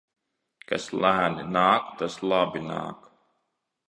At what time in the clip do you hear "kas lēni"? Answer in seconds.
0.69-1.45